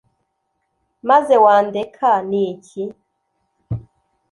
[1.09, 2.83] Maze wandeka ni iki?